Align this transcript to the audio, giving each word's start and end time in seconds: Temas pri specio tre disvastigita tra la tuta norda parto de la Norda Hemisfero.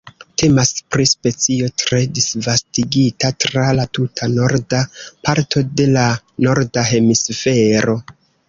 Temas 0.41 0.69
pri 0.93 1.03
specio 1.09 1.67
tre 1.81 1.99
disvastigita 2.19 3.31
tra 3.45 3.67
la 3.81 3.87
tuta 3.99 4.31
norda 4.39 4.83
parto 5.29 5.67
de 5.83 5.89
la 5.93 6.09
Norda 6.47 6.91
Hemisfero. 6.95 8.01